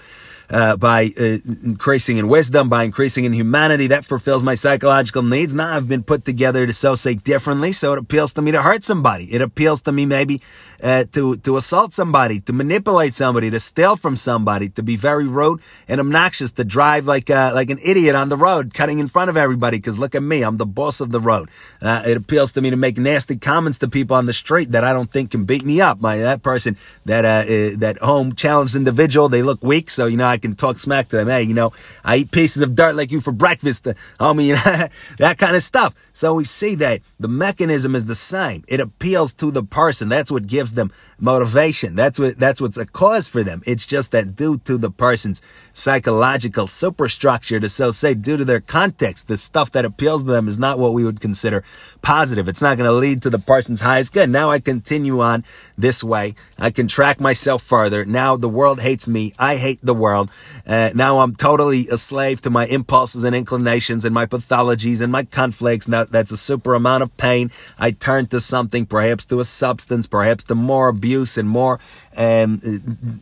uh, 0.50 0.76
by 0.76 1.10
uh, 1.18 1.38
increasing 1.64 2.16
in 2.18 2.28
wisdom, 2.28 2.68
by 2.68 2.84
increasing 2.84 3.24
in 3.24 3.32
humanity. 3.32 3.88
That 3.88 4.04
fulfills 4.04 4.42
my 4.42 4.54
psychological 4.54 5.22
needs. 5.22 5.54
Now 5.54 5.76
I've 5.76 5.88
been 5.88 6.02
put 6.02 6.24
together 6.24 6.66
to 6.66 6.70
associate 6.70 7.24
differently, 7.24 7.72
so 7.72 7.92
it 7.92 7.98
appeals 7.98 8.32
to 8.34 8.42
me 8.42 8.52
to 8.52 8.62
hurt 8.62 8.84
somebody. 8.84 9.32
It 9.32 9.40
appeals 9.40 9.82
to 9.82 9.92
me 9.92 10.06
maybe 10.06 10.40
uh, 10.82 11.04
to 11.12 11.36
to 11.38 11.56
assault 11.56 11.92
somebody, 11.92 12.40
to 12.40 12.52
manipulate 12.52 13.14
somebody, 13.14 13.50
to 13.50 13.60
steal 13.60 13.96
from 13.96 14.16
somebody, 14.16 14.68
to 14.70 14.82
be 14.82 14.96
very 14.96 15.26
rude 15.26 15.60
and 15.88 16.00
obnoxious, 16.00 16.52
to 16.52 16.64
drive 16.64 17.06
like 17.06 17.30
uh, 17.30 17.52
like 17.54 17.70
an 17.70 17.78
idiot 17.82 18.14
on 18.14 18.28
the 18.28 18.36
road, 18.36 18.74
cutting 18.74 18.98
in 18.98 19.08
front 19.08 19.30
of 19.30 19.36
everybody. 19.36 19.78
Because 19.78 19.98
look 19.98 20.14
at 20.14 20.22
me, 20.22 20.42
I'm 20.42 20.58
the 20.58 20.66
boss 20.66 21.00
of 21.00 21.10
the 21.10 21.20
road. 21.20 21.48
Uh, 21.82 22.02
it 22.06 22.16
appeals 22.16 22.52
to 22.52 22.60
me 22.60 22.70
to 22.70 22.76
make 22.76 22.98
nasty 22.98 23.36
comments 23.36 23.78
to 23.78 23.88
people 23.88 24.16
on 24.16 24.26
the 24.26 24.32
street 24.32 24.72
that 24.72 24.84
I 24.84 24.92
don't 24.92 25.10
think 25.10 25.30
can 25.30 25.44
beat 25.44 25.64
me 25.64 25.80
up. 25.80 26.00
My 26.00 26.18
that 26.18 26.42
person, 26.42 26.76
that 27.04 27.24
uh, 27.24 27.76
that 27.78 27.98
home 27.98 28.34
challenged 28.34 28.76
individual, 28.76 29.28
they 29.28 29.42
look 29.42 29.62
weak, 29.62 29.90
so 29.90 30.06
you 30.06 30.16
know 30.16 30.26
I 30.26 30.38
can 30.38 30.54
talk 30.54 30.78
smack 30.78 31.08
to 31.08 31.16
them. 31.16 31.28
Hey, 31.28 31.42
you 31.42 31.54
know, 31.54 31.72
I 32.04 32.16
eat 32.16 32.30
pieces 32.30 32.62
of 32.62 32.74
dirt 32.74 32.94
like 32.94 33.12
you 33.12 33.20
for 33.20 33.32
breakfast, 33.32 33.84
homie, 34.20 34.46
you 34.46 34.54
know, 34.54 34.88
that 35.18 35.38
kind 35.38 35.56
of 35.56 35.62
stuff. 35.62 35.94
So 36.12 36.34
we 36.34 36.44
see 36.44 36.74
that 36.76 37.00
the 37.18 37.28
mechanism 37.28 37.94
is 37.94 38.04
the 38.04 38.14
same. 38.14 38.64
It 38.68 38.80
appeals 38.80 39.34
to 39.34 39.50
the 39.50 39.62
person. 39.62 40.08
That's 40.08 40.30
what 40.30 40.46
gives 40.46 40.74
them 40.74 40.92
motivation. 41.18 41.94
That's 41.94 42.18
what 42.18 42.38
that's 42.38 42.60
what's 42.60 42.76
a 42.76 42.86
cause 42.86 43.28
for 43.28 43.42
them. 43.42 43.62
It's 43.66 43.86
just 43.86 44.12
that 44.12 44.36
due 44.36 44.58
to 44.58 44.78
the 44.78 44.90
person's 44.90 45.42
psychological 45.72 46.66
superstructure, 46.66 47.60
to 47.60 47.68
so 47.68 47.90
say, 47.90 48.14
due 48.14 48.36
to 48.36 48.44
their 48.44 48.60
context, 48.60 49.28
the 49.28 49.36
stuff 49.36 49.72
that 49.72 49.84
appeals 49.84 50.24
to 50.24 50.30
them 50.30 50.48
is 50.48 50.58
not 50.58 50.78
what 50.78 50.94
we 50.94 51.04
would 51.04 51.20
consider 51.20 51.53
positive. 52.02 52.48
It's 52.48 52.62
not 52.62 52.76
going 52.76 52.88
to 52.88 52.96
lead 52.96 53.22
to 53.22 53.30
the 53.30 53.38
person's 53.38 53.80
highest 53.80 54.12
good. 54.12 54.30
Now 54.30 54.50
I 54.50 54.60
continue 54.60 55.20
on 55.20 55.44
this 55.78 56.02
way. 56.02 56.34
I 56.58 56.70
can 56.70 56.88
track 56.88 57.20
myself 57.20 57.62
further. 57.62 58.04
Now 58.04 58.36
the 58.36 58.48
world 58.48 58.80
hates 58.80 59.06
me. 59.06 59.32
I 59.38 59.56
hate 59.56 59.80
the 59.82 59.94
world. 59.94 60.30
Uh, 60.66 60.90
now 60.94 61.20
I'm 61.20 61.34
totally 61.34 61.88
a 61.88 61.98
slave 61.98 62.40
to 62.42 62.50
my 62.50 62.66
impulses 62.66 63.24
and 63.24 63.34
inclinations 63.34 64.04
and 64.04 64.14
my 64.14 64.26
pathologies 64.26 65.00
and 65.00 65.10
my 65.10 65.24
conflicts. 65.24 65.88
Now 65.88 66.04
that's 66.04 66.30
a 66.30 66.36
super 66.36 66.74
amount 66.74 67.02
of 67.02 67.16
pain. 67.16 67.50
I 67.78 67.90
turn 67.90 68.26
to 68.28 68.40
something, 68.40 68.86
perhaps 68.86 69.24
to 69.26 69.40
a 69.40 69.44
substance, 69.44 70.06
perhaps 70.06 70.44
to 70.44 70.54
more 70.54 70.88
abuse 70.88 71.38
and 71.38 71.48
more 71.48 71.80
um, 72.16 72.60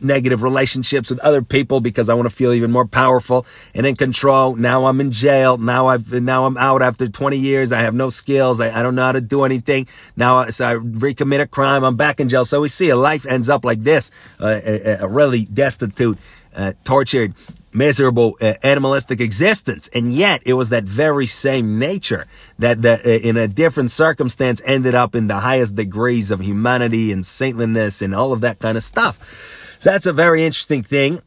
negative 0.01 0.43
relationships 0.43 1.09
with 1.09 1.19
other 1.19 1.41
people 1.41 1.81
because 1.81 2.09
I 2.09 2.13
want 2.13 2.29
to 2.29 2.35
feel 2.35 2.53
even 2.53 2.71
more 2.71 2.85
powerful 2.85 3.45
and 3.73 3.85
in 3.85 3.95
control. 3.95 4.55
Now 4.55 4.85
I'm 4.85 4.99
in 5.01 5.11
jail. 5.11 5.57
Now 5.57 5.87
I've 5.87 6.11
now 6.11 6.45
I'm 6.45 6.57
out 6.57 6.81
after 6.81 7.07
20 7.07 7.37
years. 7.37 7.71
I 7.71 7.81
have 7.81 7.93
no 7.93 8.09
skills. 8.09 8.59
I, 8.59 8.79
I 8.79 8.83
don't 8.83 8.95
know 8.95 9.03
how 9.03 9.11
to 9.13 9.21
do 9.21 9.43
anything. 9.43 9.87
Now 10.15 10.45
so 10.49 10.65
I 10.65 10.73
recommit 10.75 11.41
a 11.41 11.47
crime. 11.47 11.83
I'm 11.83 11.95
back 11.95 12.19
in 12.19 12.29
jail. 12.29 12.45
So 12.45 12.61
we 12.61 12.69
see 12.69 12.89
a 12.89 12.95
life 12.95 13.25
ends 13.25 13.49
up 13.49 13.65
like 13.65 13.79
this, 13.79 14.11
uh, 14.39 14.59
a, 14.65 14.97
a, 15.01 15.07
really 15.07 15.45
destitute, 15.45 16.17
uh, 16.55 16.73
tortured, 16.83 17.33
miserable 17.73 18.37
uh, 18.41 18.53
animalistic 18.63 19.19
existence. 19.19 19.89
And 19.93 20.13
yet 20.13 20.43
it 20.45 20.53
was 20.53 20.69
that 20.69 20.83
very 20.83 21.25
same 21.25 21.79
nature 21.79 22.25
that, 22.59 22.81
that 22.83 23.05
uh, 23.05 23.09
in 23.09 23.37
a 23.37 23.47
different 23.47 23.91
circumstance 23.91 24.61
ended 24.65 24.95
up 24.95 25.15
in 25.15 25.27
the 25.27 25.39
highest 25.39 25.75
degrees 25.75 26.31
of 26.31 26.39
humanity 26.39 27.11
and 27.11 27.25
saintliness 27.25 28.01
and 28.01 28.13
all 28.13 28.33
of 28.33 28.41
that 28.41 28.59
kind 28.59 28.77
of 28.77 28.83
stuff. 28.83 29.77
So 29.79 29.91
that's 29.91 30.05
a 30.05 30.13
very 30.13 30.43
interesting 30.43 30.83
thing. 30.83 31.21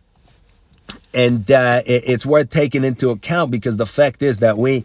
And 1.12 1.50
uh, 1.50 1.82
it, 1.86 2.04
it's 2.06 2.26
worth 2.26 2.50
taking 2.50 2.84
into 2.84 3.10
account 3.10 3.50
because 3.50 3.76
the 3.76 3.86
fact 3.86 4.22
is 4.22 4.38
that 4.38 4.56
we, 4.56 4.84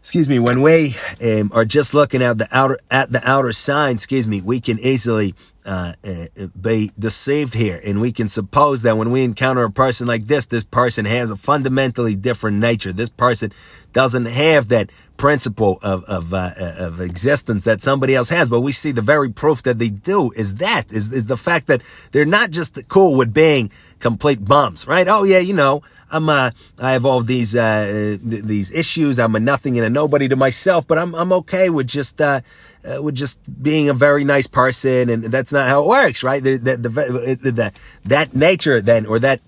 excuse 0.00 0.28
me, 0.28 0.38
when 0.38 0.62
we 0.62 0.96
um, 1.22 1.50
are 1.54 1.64
just 1.64 1.94
looking 1.94 2.22
at 2.22 2.38
the 2.38 2.48
outer 2.50 2.78
at 2.90 3.12
the 3.12 3.20
outer 3.28 3.52
sign, 3.52 3.94
excuse 3.94 4.26
me, 4.26 4.40
we 4.40 4.60
can 4.60 4.78
easily 4.78 5.34
uh, 5.64 5.92
uh, 6.04 6.46
be 6.60 6.90
deceived 6.98 7.54
here. 7.54 7.80
And 7.84 8.00
we 8.00 8.12
can 8.12 8.28
suppose 8.28 8.82
that 8.82 8.96
when 8.96 9.10
we 9.10 9.22
encounter 9.22 9.64
a 9.64 9.70
person 9.70 10.06
like 10.06 10.26
this, 10.26 10.46
this 10.46 10.64
person 10.64 11.04
has 11.04 11.30
a 11.30 11.36
fundamentally 11.36 12.16
different 12.16 12.58
nature. 12.58 12.92
This 12.92 13.10
person 13.10 13.52
doesn't 13.92 14.26
have 14.26 14.68
that 14.68 14.90
principle 15.16 15.78
of 15.82 16.04
of, 16.04 16.32
uh, 16.32 16.52
of 16.56 17.00
existence 17.00 17.64
that 17.64 17.82
somebody 17.82 18.14
else 18.14 18.28
has. 18.28 18.48
But 18.48 18.60
we 18.60 18.72
see 18.72 18.92
the 18.92 19.02
very 19.02 19.30
proof 19.30 19.62
that 19.64 19.78
they 19.78 19.90
do 19.90 20.30
is 20.32 20.56
that 20.56 20.90
is, 20.90 21.12
is 21.12 21.26
the 21.26 21.36
fact 21.36 21.66
that 21.66 21.82
they're 22.12 22.24
not 22.24 22.50
just 22.50 22.88
cool 22.88 23.16
with 23.16 23.34
being 23.34 23.70
complete 23.98 24.44
bums, 24.44 24.86
right? 24.86 25.08
Oh 25.08 25.24
yeah, 25.24 25.40
you 25.40 25.54
know, 25.54 25.82
I'm 26.10 26.28
uh, 26.28 26.50
I 26.78 26.92
have 26.92 27.04
all 27.04 27.20
these 27.20 27.54
uh, 27.54 28.16
these 28.22 28.70
issues. 28.70 29.18
I'm 29.18 29.34
a 29.34 29.40
nothing 29.40 29.76
and 29.76 29.86
a 29.86 29.90
nobody 29.90 30.28
to 30.28 30.36
myself, 30.36 30.86
but 30.86 30.98
I'm 30.98 31.14
I'm 31.14 31.32
okay 31.32 31.68
with 31.68 31.86
just 31.86 32.20
uh, 32.20 32.40
uh, 32.88 33.02
with 33.02 33.14
just 33.14 33.38
being 33.62 33.88
a 33.88 33.94
very 33.94 34.24
nice 34.24 34.46
person, 34.46 35.08
and 35.08 35.24
that's 35.24 35.52
not 35.52 35.68
how 35.68 35.82
it 35.82 35.88
works, 35.88 36.22
right? 36.22 36.42
The, 36.42 36.56
the, 36.56 36.76
the, 36.76 37.50
the 37.50 37.72
that 38.04 38.34
nature 38.34 38.80
then, 38.80 39.06
or 39.06 39.18
that 39.18 39.40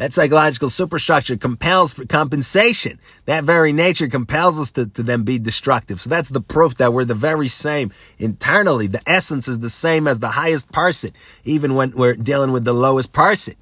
that 0.00 0.14
psychological 0.14 0.70
superstructure 0.70 1.36
compels 1.36 1.92
for 1.92 2.06
compensation. 2.06 2.98
That 3.26 3.44
very 3.44 3.70
nature 3.70 4.08
compels 4.08 4.58
us 4.58 4.70
to, 4.70 4.86
to 4.86 5.02
then 5.02 5.24
be 5.24 5.38
destructive. 5.38 6.00
So 6.00 6.08
that's 6.08 6.30
the 6.30 6.40
proof 6.40 6.76
that 6.76 6.94
we're 6.94 7.04
the 7.04 7.14
very 7.14 7.48
same 7.48 7.92
internally. 8.18 8.86
The 8.86 9.02
essence 9.06 9.46
is 9.46 9.58
the 9.58 9.68
same 9.68 10.08
as 10.08 10.18
the 10.18 10.28
highest 10.28 10.72
person, 10.72 11.10
even 11.44 11.74
when 11.74 11.90
we're 11.90 12.14
dealing 12.14 12.50
with 12.50 12.64
the 12.64 12.72
lowest 12.72 13.12
person. 13.12 13.56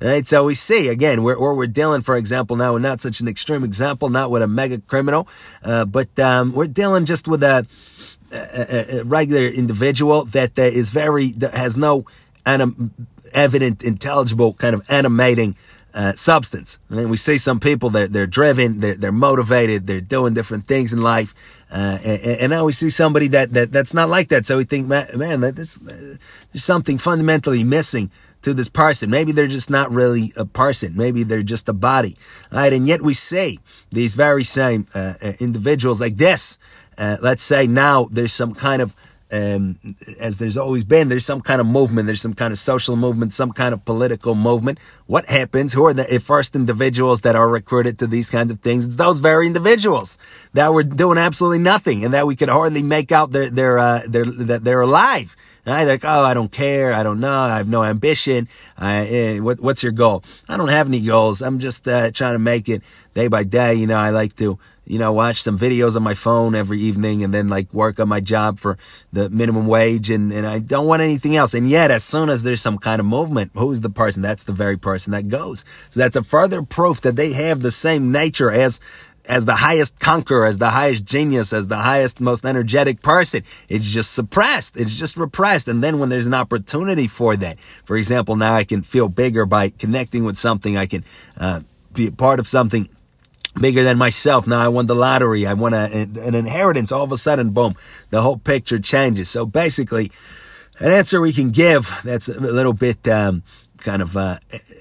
Right? 0.00 0.26
So 0.26 0.46
we 0.46 0.54
see 0.54 0.88
again, 0.88 1.22
we're, 1.22 1.36
or 1.36 1.54
we're 1.54 1.68
dealing, 1.68 2.02
for 2.02 2.16
example, 2.16 2.56
now 2.56 2.72
we're 2.72 2.80
not 2.80 3.00
such 3.00 3.20
an 3.20 3.28
extreme 3.28 3.62
example, 3.62 4.10
not 4.10 4.32
with 4.32 4.42
a 4.42 4.48
mega 4.48 4.80
criminal, 4.80 5.28
uh, 5.62 5.84
but 5.84 6.18
um, 6.18 6.54
we're 6.54 6.66
dealing 6.66 7.04
just 7.04 7.28
with 7.28 7.44
a, 7.44 7.68
a, 8.34 9.00
a 9.00 9.04
regular 9.04 9.46
individual 9.46 10.24
that 10.26 10.58
is 10.58 10.90
very 10.90 11.32
that 11.32 11.54
has 11.54 11.76
no 11.76 12.04
anim, 12.46 12.92
evident, 13.32 13.82
intelligible 13.82 14.54
kind 14.54 14.74
of 14.74 14.84
animating 14.90 15.56
uh, 15.94 16.12
substance. 16.14 16.80
I 16.90 16.94
mean, 16.94 17.08
we 17.08 17.16
see 17.16 17.38
some 17.38 17.60
people 17.60 17.90
that 17.90 17.98
they're, 17.98 18.08
they're 18.08 18.26
driven, 18.26 18.80
they're, 18.80 18.96
they're 18.96 19.12
motivated, 19.12 19.86
they're 19.86 20.00
doing 20.00 20.34
different 20.34 20.66
things 20.66 20.92
in 20.92 21.00
life. 21.00 21.34
Uh, 21.70 21.98
and, 22.04 22.40
and, 22.40 22.50
now 22.50 22.64
we 22.64 22.72
see 22.72 22.90
somebody 22.90 23.28
that, 23.28 23.52
that 23.52 23.72
that's 23.72 23.94
not 23.94 24.08
like 24.08 24.28
that. 24.28 24.44
So 24.44 24.56
we 24.56 24.64
think, 24.64 24.88
man, 24.88 25.06
man 25.16 25.40
this, 25.40 25.80
uh, 25.80 26.16
there's 26.52 26.64
something 26.64 26.98
fundamentally 26.98 27.62
missing 27.62 28.10
to 28.42 28.54
this 28.54 28.68
person. 28.68 29.08
Maybe 29.08 29.32
they're 29.32 29.46
just 29.46 29.70
not 29.70 29.90
really 29.92 30.32
a 30.36 30.44
person. 30.44 30.96
Maybe 30.96 31.22
they're 31.22 31.42
just 31.42 31.68
a 31.68 31.72
body. 31.72 32.16
Right? 32.50 32.72
And 32.72 32.86
yet 32.86 33.00
we 33.00 33.14
see 33.14 33.58
these 33.90 34.14
very 34.14 34.44
same 34.44 34.86
uh, 34.94 35.14
uh, 35.22 35.32
individuals 35.40 36.00
like 36.00 36.16
this. 36.16 36.58
Uh, 36.96 37.16
let's 37.22 37.42
say 37.42 37.66
now 37.66 38.04
there's 38.10 38.32
some 38.32 38.54
kind 38.54 38.82
of 38.82 38.94
um, 39.32 39.78
as 40.20 40.36
there's 40.36 40.56
always 40.56 40.84
been, 40.84 41.08
there's 41.08 41.24
some 41.24 41.40
kind 41.40 41.60
of 41.60 41.66
movement, 41.66 42.06
there's 42.06 42.20
some 42.20 42.34
kind 42.34 42.52
of 42.52 42.58
social 42.58 42.94
movement, 42.94 43.32
some 43.32 43.52
kind 43.52 43.74
of 43.74 43.84
political 43.84 44.34
movement. 44.34 44.78
What 45.06 45.26
happens? 45.26 45.72
Who 45.72 45.86
are 45.86 45.92
the 45.92 46.04
first 46.20 46.54
individuals 46.54 47.22
that 47.22 47.34
are 47.34 47.48
recruited 47.48 47.98
to 47.98 48.06
these 48.06 48.30
kinds 48.30 48.52
of 48.52 48.60
things? 48.60 48.86
It's 48.86 48.96
those 48.96 49.18
very 49.18 49.46
individuals 49.46 50.18
that 50.52 50.72
were 50.72 50.84
doing 50.84 51.18
absolutely 51.18 51.58
nothing 51.58 52.04
and 52.04 52.14
that 52.14 52.26
we 52.26 52.36
could 52.36 52.48
hardly 52.48 52.82
make 52.82 53.10
out 53.10 53.32
they're, 53.32 53.50
they're, 53.50 53.78
uh, 53.78 54.02
they're, 54.06 54.24
that 54.24 54.62
they're 54.62 54.82
alive. 54.82 55.34
Right? 55.66 55.84
They're 55.84 55.94
like, 55.94 56.04
oh, 56.04 56.24
I 56.24 56.34
don't 56.34 56.52
care. 56.52 56.92
I 56.92 57.02
don't 57.02 57.20
know. 57.20 57.40
I 57.40 57.56
have 57.56 57.68
no 57.68 57.84
ambition. 57.84 58.48
I, 58.76 59.06
eh, 59.06 59.38
what, 59.38 59.60
what's 59.60 59.82
your 59.82 59.92
goal? 59.92 60.22
I 60.48 60.56
don't 60.56 60.68
have 60.68 60.88
any 60.88 61.00
goals. 61.00 61.40
I'm 61.40 61.58
just 61.58 61.88
uh, 61.88 62.10
trying 62.10 62.34
to 62.34 62.38
make 62.38 62.68
it 62.68 62.82
day 63.14 63.28
by 63.28 63.44
day. 63.44 63.74
You 63.74 63.86
know, 63.86 63.96
I 63.96 64.10
like 64.10 64.36
to 64.36 64.58
you 64.86 64.98
know, 64.98 65.12
watch 65.12 65.42
some 65.42 65.58
videos 65.58 65.96
on 65.96 66.02
my 66.02 66.14
phone 66.14 66.54
every 66.54 66.78
evening 66.78 67.24
and 67.24 67.32
then 67.32 67.48
like 67.48 67.72
work 67.72 67.98
on 67.98 68.08
my 68.08 68.20
job 68.20 68.58
for 68.58 68.76
the 69.12 69.30
minimum 69.30 69.66
wage 69.66 70.10
and, 70.10 70.32
and 70.32 70.46
I 70.46 70.58
don't 70.58 70.86
want 70.86 71.02
anything 71.02 71.36
else. 71.36 71.54
And 71.54 71.68
yet, 71.68 71.90
as 71.90 72.04
soon 72.04 72.28
as 72.28 72.42
there's 72.42 72.60
some 72.60 72.78
kind 72.78 73.00
of 73.00 73.06
movement, 73.06 73.52
who's 73.54 73.80
the 73.80 73.90
person? 73.90 74.22
That's 74.22 74.42
the 74.42 74.52
very 74.52 74.76
person 74.76 75.12
that 75.12 75.28
goes. 75.28 75.64
So 75.90 76.00
that's 76.00 76.16
a 76.16 76.22
further 76.22 76.62
proof 76.62 77.00
that 77.02 77.16
they 77.16 77.32
have 77.32 77.60
the 77.60 77.70
same 77.70 78.12
nature 78.12 78.50
as 78.50 78.80
as 79.26 79.44
the 79.44 79.54
highest 79.54 79.98
conqueror, 79.98 80.46
as 80.46 80.58
the 80.58 80.70
highest 80.70 81.04
genius, 81.04 81.52
as 81.52 81.68
the 81.68 81.76
highest, 81.76 82.20
most 82.20 82.44
energetic 82.44 83.02
person. 83.02 83.42
It's 83.68 83.86
just 83.86 84.12
suppressed. 84.12 84.78
It's 84.78 84.98
just 84.98 85.16
repressed. 85.16 85.68
And 85.68 85.82
then 85.82 85.98
when 85.98 86.08
there's 86.08 86.26
an 86.26 86.34
opportunity 86.34 87.06
for 87.06 87.36
that, 87.36 87.58
for 87.84 87.96
example, 87.96 88.36
now 88.36 88.54
I 88.54 88.64
can 88.64 88.82
feel 88.82 89.08
bigger 89.08 89.46
by 89.46 89.70
connecting 89.70 90.24
with 90.24 90.36
something. 90.36 90.76
I 90.76 90.86
can 90.86 91.04
uh, 91.38 91.60
be 91.92 92.08
a 92.08 92.12
part 92.12 92.38
of 92.38 92.48
something 92.48 92.88
bigger 93.58 93.84
than 93.84 93.98
myself. 93.98 94.46
Now 94.46 94.60
I 94.60 94.68
won 94.68 94.86
the 94.86 94.94
lottery. 94.94 95.46
I 95.46 95.54
won 95.54 95.74
a, 95.74 95.86
an 95.86 96.34
inheritance. 96.34 96.92
All 96.92 97.04
of 97.04 97.12
a 97.12 97.16
sudden, 97.16 97.50
boom, 97.50 97.76
the 98.10 98.20
whole 98.20 98.36
picture 98.36 98.78
changes. 98.78 99.30
So 99.30 99.46
basically, 99.46 100.10
an 100.80 100.90
answer 100.90 101.20
we 101.20 101.32
can 101.32 101.50
give 101.50 101.92
that's 102.04 102.28
a 102.28 102.40
little 102.40 102.72
bit 102.72 103.06
um, 103.08 103.42
kind 103.78 104.02
of 104.02 104.16
uh, 104.16 104.38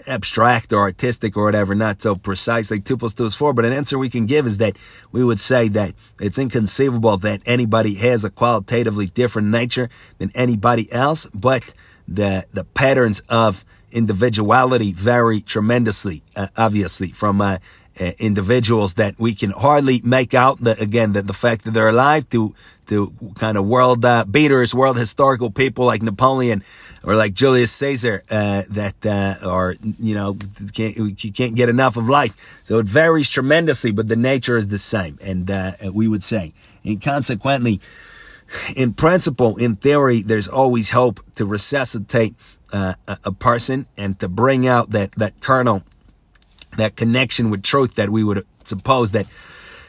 abstract 0.08 0.74
or 0.74 0.80
artistic 0.80 1.36
or 1.36 1.46
whatever, 1.46 1.76
not 1.76 2.02
so 2.02 2.16
precise 2.16 2.72
like 2.72 2.86
2 2.86 2.98
plus 2.98 3.14
2 3.14 3.26
is 3.26 3.36
4, 3.36 3.54
but 3.54 3.66
an 3.66 3.74
answer 3.74 3.98
we 3.98 4.10
can 4.10 4.26
give 4.26 4.46
is 4.46 4.58
that 4.58 4.78
we 5.12 5.24
would 5.24 5.40
say 5.40 5.68
that 5.70 5.94
it's 6.20 6.38
inconceivable 6.38 7.18
that 7.18 7.42
anybody 7.46 7.96
has 7.96 8.24
a 8.24 8.30
qualitatively 8.30 9.08
different 9.08 9.50
nature 9.50 9.90
than 10.20 10.32
anybody 10.36 10.92
else, 10.92 11.26
but 11.34 11.74
the, 12.08 12.46
the 12.52 12.64
patterns 12.64 13.22
of 13.30 13.66
individuality 13.92 14.92
vary 14.92 15.42
tremendously, 15.42 16.24
uh, 16.36 16.48
obviously, 16.58 17.12
from 17.12 17.42
uh, 17.42 17.58
individuals 18.00 18.96
that 18.96 19.20
we 19.20 19.36
can 19.36 19.52
hardly 19.52 20.02
make 20.04 20.34
out 20.34 20.60
that 20.62 20.82
again 20.82 21.14
that 21.14 21.28
the 21.28 21.34
fact 21.34 21.66
that 21.66 21.72
they're 21.72 21.90
alive 21.90 22.28
to 22.30 22.56
to 22.88 23.14
kind 23.36 23.58
of 23.58 23.66
world 23.66 24.04
uh, 24.04 24.26
beaters, 24.26 24.76
world 24.76 24.98
historical 24.98 25.50
people 25.50 25.86
like 25.86 26.02
Napoleon 26.02 26.64
or 27.04 27.16
like 27.16 27.34
Julius 27.34 27.72
Caesar 27.72 28.24
uh, 28.30 28.64
that 28.70 29.06
uh, 29.06 29.48
are 29.48 29.76
you 30.00 30.16
know 30.16 30.38
can't 30.74 30.96
you 30.98 31.32
can't 31.32 31.56
get 31.56 31.70
enough 31.70 31.98
of 31.98 32.10
life. 32.10 32.36
So 32.64 32.80
it 32.80 32.86
varies 32.86 33.30
tremendously, 33.30 33.92
but 33.92 34.08
the 34.08 34.16
nature 34.16 34.58
is 34.58 34.68
the 34.68 34.80
same, 34.80 35.18
and 35.22 35.50
uh, 35.50 35.72
we 35.92 36.08
would 36.08 36.24
say, 36.24 36.54
and 36.84 37.02
consequently. 37.02 37.80
In 38.76 38.94
principle, 38.94 39.58
in 39.58 39.78
theory, 39.78 40.22
there's 40.22 40.48
always 40.48 40.92
hope 40.92 41.20
to 41.36 41.46
resuscitate 41.46 42.36
uh, 42.72 42.94
a, 43.08 43.18
a 43.26 43.32
person 43.32 43.88
and 43.98 44.20
to 44.20 44.28
bring 44.28 44.68
out 44.68 44.92
that, 44.92 45.14
that 45.14 45.40
kernel 45.40 45.82
that 46.78 46.96
connection 46.96 47.50
with 47.50 47.64
truth 47.64 47.96
that 47.96 48.10
we 48.10 48.24
would 48.24 48.46
suppose 48.64 49.12
that 49.12 49.28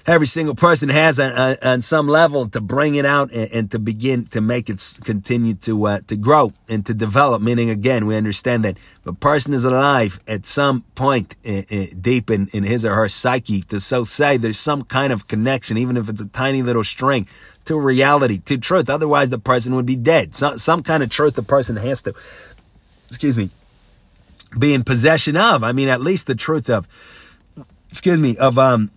every 0.07 0.27
single 0.27 0.55
person 0.55 0.89
has 0.89 1.19
on, 1.19 1.57
on 1.63 1.81
some 1.81 2.09
level 2.09 2.49
to 2.49 2.61
bring 2.61 2.95
it 2.95 3.07
out 3.07 3.33
and, 3.33 3.51
and, 3.53 3.71
to 3.71 3.79
begin 3.79 4.27
to 4.27 4.41
make 4.41 4.69
it 4.69 4.99
continue 5.03 5.55
to 5.55 5.87
uh, 5.87 5.99
to 6.07 6.17
grow 6.17 6.53
and 6.69 6.85
to 6.87 6.95
develop. 6.95 7.41
Meaning, 7.41 7.71
again, 7.71 8.07
we 8.07 8.17
understand 8.17 8.65
that 8.65 8.77
if 8.77 9.07
a 9.07 9.13
person 9.13 9.55
is 9.55 9.65
alive 9.65 10.21
at 10.27 10.47
some 10.47 10.83
point 10.95 11.37
uh, 11.47 11.63
uh, 11.71 11.87
deep 12.01 12.31
in, 12.31 12.49
in 12.49 12.63
his 12.65 12.85
or 12.85 12.95
her 12.95 13.09
psyche, 13.09 13.63
to 13.63 13.81
so 13.81 14.05
say, 14.05 14.37
there's 14.37 14.59
some 14.59 14.83
kind 14.83 15.13
of 15.13 15.27
connection, 15.27 15.79
even 15.79 15.97
if 15.97 16.09
it's 16.09 16.21
a 16.21 16.27
tiny 16.27 16.63
little 16.63 16.85
string, 16.85 17.27
to 17.65 17.79
reality, 17.79 18.39
to 18.41 18.59
truth. 18.59 18.91
Otherwise, 18.91 19.31
the 19.31 19.39
person 19.39 19.75
would 19.75 19.87
be 19.87 19.97
dead. 19.97 20.35
So, 20.35 20.57
some 20.57 20.83
kind 20.83 21.03
of 21.03 21.09
truth 21.09 21.35
the 21.35 21.43
person 21.43 21.77
has 21.77 22.03
to, 22.03 22.15
excuse 23.09 23.37
me, 23.37 23.51
be 24.59 24.75
in 24.75 24.85
possession 24.85 25.37
of. 25.37 25.63
I 25.63 25.73
mean, 25.73 25.89
at 25.89 26.01
least 26.01 26.27
the 26.27 26.35
truth 26.35 26.71
of, 26.71 26.89
excuse 27.91 28.21
me, 28.21 28.37
of, 28.37 28.59
um, 28.59 28.91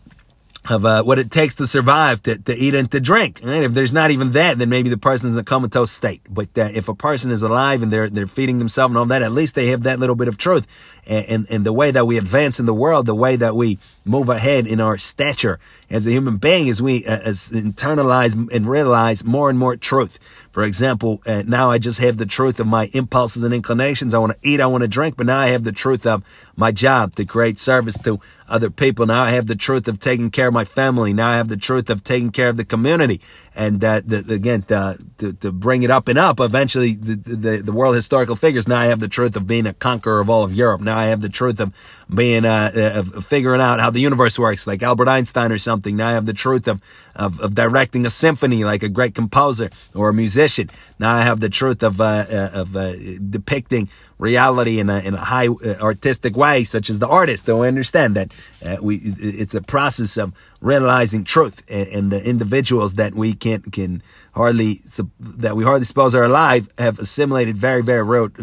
of 0.70 0.86
uh, 0.86 1.04
what 1.04 1.18
it 1.18 1.32
takes 1.32 1.56
to 1.56 1.68
survive, 1.68 2.22
to, 2.24 2.38
to 2.38 2.54
eat 2.54 2.76
and 2.76 2.92
to 2.92 3.00
drink. 3.00 3.40
Right? 3.44 3.64
If 3.64 3.74
there's 3.74 3.94
not 3.94 4.12
even 4.12 4.32
that, 4.34 4.58
then 4.60 4.70
maybe 4.70 4.90
the 4.90 4.98
person's 4.98 5.36
in 5.36 5.40
a 5.40 5.44
comatose 5.44 5.92
state. 5.92 6.22
But 6.30 6.58
uh, 6.58 6.70
if 6.74 6.90
a 6.90 6.96
person 6.96 7.32
is 7.32 7.42
alive 7.42 7.84
and 7.84 7.92
they're 7.92 8.10
they're 8.10 8.28
feeding 8.28 8.60
themselves 8.60 8.92
and 8.92 8.98
all 8.98 9.06
that, 9.06 9.22
at 9.22 9.32
least 9.32 9.56
they 9.56 9.68
have 9.68 9.84
that 9.84 10.00
little 10.00 10.16
bit 10.16 10.28
of 10.28 10.38
truth. 10.38 10.68
And, 11.08 11.26
and, 11.30 11.50
and 11.50 11.66
the 11.66 11.72
way 11.72 11.92
that 11.92 12.06
we 12.06 12.18
advance 12.18 12.60
in 12.60 12.66
the 12.66 12.74
world, 12.74 13.06
the 13.06 13.16
way 13.16 13.38
that 13.38 13.56
we 13.56 13.80
move 14.04 14.28
ahead 14.28 14.68
in 14.68 14.82
our 14.82 14.98
stature 14.98 15.58
as 15.90 16.06
a 16.06 16.12
human 16.12 16.36
being, 16.36 16.68
is 16.68 16.82
we 16.82 17.06
uh, 17.06 17.20
as 17.24 17.50
internalize 17.52 18.36
and 18.54 18.66
realize 18.66 19.24
more 19.24 19.50
and 19.50 19.58
more 19.58 19.78
truth. 19.78 20.20
For 20.58 20.64
example, 20.64 21.22
uh, 21.28 21.44
now 21.46 21.70
I 21.70 21.78
just 21.78 22.00
have 22.00 22.18
the 22.18 22.26
truth 22.26 22.60
of 22.60 22.66
my 22.66 22.90
impulses 22.94 23.44
and 23.44 23.54
inclinations. 23.54 24.16
I 24.16 24.18
want 24.18 24.34
to 24.34 24.50
eat, 24.50 24.60
I 24.60 24.66
want 24.66 24.82
to 24.82 24.88
drink, 24.88 25.16
but 25.16 25.28
now 25.28 25.38
I 25.38 25.50
have 25.50 25.64
the 25.64 25.72
truth 25.72 26.08
of 26.08 26.24
my 26.56 26.72
job 26.72 27.14
to 27.18 27.26
create 27.26 27.60
service 27.60 27.96
to 28.00 28.20
other 28.50 28.72
people. 28.72 29.06
Now 29.06 29.22
I 29.22 29.32
have 29.32 29.46
the 29.46 29.56
truth 29.56 29.88
of 29.88 30.00
taking 30.00 30.32
care 30.32 30.48
of 30.48 30.56
my 30.56 30.66
family. 30.66 31.14
Now 31.14 31.30
I 31.30 31.38
have 31.38 31.48
the 31.48 31.58
truth 31.58 31.92
of 31.92 32.04
taking 32.04 32.32
care 32.32 32.50
of 32.50 32.58
the 32.58 32.66
community. 32.66 33.22
And 33.56 33.84
uh, 33.84 34.02
the, 34.04 34.26
again, 34.34 34.64
to, 34.64 34.98
to, 35.20 35.34
to, 35.34 35.52
bring 35.52 35.84
it 35.84 35.92
up 35.92 36.08
and 36.08 36.18
up, 36.18 36.40
eventually 36.40 36.94
the, 36.94 37.16
the, 37.16 37.58
the 37.58 37.72
world 37.72 37.96
historical 37.96 38.36
figures. 38.36 38.68
Now 38.68 38.80
I 38.80 38.86
have 38.86 39.00
the 39.00 39.08
truth 39.08 39.36
of 39.36 39.46
being 39.48 39.68
a 39.68 39.74
conqueror 39.74 40.22
of 40.22 40.30
all 40.30 40.44
of 40.44 40.54
Europe. 40.54 40.82
Now 40.82 40.98
I 40.98 41.06
have 41.06 41.22
the 41.22 41.30
truth 41.30 41.60
of 41.60 41.74
being 42.14 42.46
uh, 42.46 42.72
uh, 42.76 43.22
figuring 43.22 43.62
out 43.62 43.80
how 43.80 43.90
the 43.90 44.00
universe 44.00 44.40
works, 44.40 44.66
like 44.66 44.82
Albert 44.82 45.08
Einstein 45.08 45.52
or 45.52 45.58
something. 45.58 45.98
Now 45.98 46.08
I 46.08 46.14
have 46.14 46.26
the 46.26 46.34
truth 46.34 46.68
of, 46.68 46.82
of, 47.18 47.40
of 47.42 47.56
directing 47.56 48.06
a 48.06 48.10
symphony, 48.10 48.64
like 48.64 48.84
a 48.84 48.90
great 48.90 49.16
composer 49.16 49.70
or 49.94 50.10
a 50.10 50.14
musician. 50.14 50.70
Now 51.00 51.16
I 51.16 51.24
have 51.24 51.40
the 51.40 51.50
truth 51.50 51.84
of 51.84 52.00
uh, 52.00 52.26
uh 52.30 52.50
of 52.54 52.76
uh, 52.76 52.94
depicting 53.30 53.90
reality 54.20 54.80
in 54.80 54.90
a, 54.90 55.00
in 55.00 55.14
a 55.14 55.18
high 55.18 55.48
uh, 55.48 55.76
artistic 55.82 56.36
way, 56.36 56.64
such 56.64 56.90
as 56.90 57.00
the 57.00 57.08
artist. 57.08 57.46
They'll 57.46 57.62
understand 57.62 58.16
that 58.16 58.32
uh, 58.66 58.78
we 58.82 59.00
it's 59.18 59.54
a 59.54 59.62
process 59.62 60.18
of 60.18 60.34
realizing 60.62 61.24
truth, 61.24 61.64
and, 61.70 61.88
and, 61.88 62.12
the 62.12 62.24
individuals 62.24 62.96
that 62.96 63.14
we 63.14 63.34
can 63.34 63.62
can 63.62 64.02
hardly 64.34 64.82
that 65.20 65.56
we 65.56 65.64
hardly 65.64 65.86
suppose 65.86 66.16
are 66.16 66.24
alive 66.24 66.70
have 66.78 67.00
assimilated 67.00 67.58
very 67.58 67.84
very 67.84 68.04
road 68.04 68.34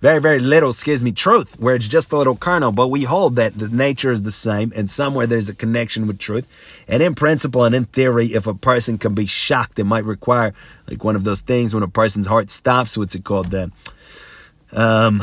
very, 0.00 0.20
very 0.20 0.38
little, 0.38 0.70
excuse 0.70 1.02
me, 1.02 1.12
truth, 1.12 1.58
where 1.58 1.74
it's 1.74 1.88
just 1.88 2.12
a 2.12 2.16
little 2.16 2.36
kernel, 2.36 2.72
but 2.72 2.88
we 2.88 3.04
hold 3.04 3.36
that 3.36 3.56
the 3.56 3.68
nature 3.68 4.10
is 4.10 4.22
the 4.22 4.32
same 4.32 4.72
and 4.76 4.90
somewhere 4.90 5.26
there's 5.26 5.48
a 5.48 5.54
connection 5.54 6.06
with 6.06 6.18
truth. 6.18 6.46
And 6.86 7.02
in 7.02 7.14
principle 7.14 7.64
and 7.64 7.74
in 7.74 7.86
theory, 7.86 8.28
if 8.28 8.46
a 8.46 8.54
person 8.54 8.98
can 8.98 9.14
be 9.14 9.26
shocked, 9.26 9.78
it 9.78 9.84
might 9.84 10.04
require 10.04 10.52
like 10.88 11.02
one 11.02 11.16
of 11.16 11.24
those 11.24 11.40
things 11.40 11.74
when 11.74 11.82
a 11.82 11.88
person's 11.88 12.26
heart 12.26 12.50
stops, 12.50 12.98
what's 12.98 13.14
it 13.14 13.24
called? 13.24 13.50
The, 13.50 13.72
um, 14.72 15.22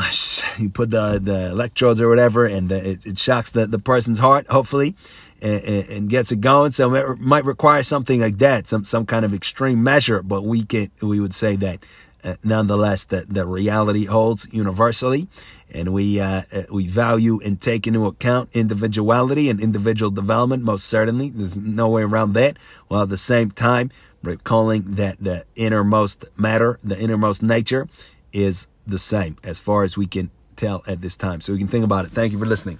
you 0.58 0.70
put 0.70 0.90
the, 0.90 1.20
the 1.22 1.50
electrodes 1.50 2.00
or 2.00 2.08
whatever 2.08 2.44
and 2.44 2.70
it, 2.72 3.06
it 3.06 3.18
shocks 3.18 3.52
the, 3.52 3.66
the 3.66 3.78
person's 3.78 4.18
heart, 4.18 4.46
hopefully. 4.48 4.94
And, 5.42 5.88
and, 5.90 6.08
gets 6.08 6.32
it 6.32 6.40
going. 6.40 6.72
So 6.72 6.94
it 6.94 7.20
might 7.20 7.44
require 7.44 7.82
something 7.82 8.18
like 8.18 8.38
that, 8.38 8.66
some 8.66 8.82
some 8.82 9.04
kind 9.04 9.26
of 9.26 9.34
extreme 9.34 9.82
measure. 9.82 10.22
But 10.22 10.42
we 10.42 10.64
can 10.64 10.90
we 11.02 11.20
would 11.20 11.34
say 11.34 11.54
that 11.56 11.80
nonetheless, 12.42 13.04
that 13.06 13.32
the 13.32 13.46
reality 13.46 14.04
holds 14.06 14.52
universally, 14.52 15.28
and 15.72 15.92
we 15.92 16.20
uh, 16.20 16.42
uh, 16.52 16.62
we 16.70 16.86
value 16.86 17.40
and 17.44 17.60
take 17.60 17.86
into 17.86 18.06
account 18.06 18.50
individuality 18.52 19.50
and 19.50 19.60
individual 19.60 20.10
development. 20.10 20.62
Most 20.62 20.86
certainly, 20.86 21.30
there's 21.30 21.56
no 21.56 21.88
way 21.88 22.02
around 22.02 22.32
that. 22.34 22.58
While 22.88 23.02
at 23.02 23.08
the 23.08 23.16
same 23.16 23.50
time, 23.50 23.90
recalling 24.22 24.82
that 24.92 25.18
the 25.20 25.44
innermost 25.56 26.24
matter, 26.38 26.78
the 26.82 26.98
innermost 26.98 27.42
nature, 27.42 27.88
is 28.32 28.68
the 28.86 28.98
same 28.98 29.36
as 29.44 29.60
far 29.60 29.84
as 29.84 29.96
we 29.96 30.06
can 30.06 30.30
tell 30.56 30.82
at 30.86 31.00
this 31.00 31.16
time. 31.16 31.40
So 31.40 31.52
we 31.52 31.58
can 31.58 31.68
think 31.68 31.84
about 31.84 32.04
it. 32.04 32.12
Thank 32.12 32.32
you 32.32 32.38
for 32.38 32.46
listening. 32.46 32.78